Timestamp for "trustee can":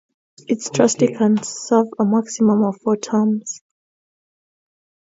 0.71-1.37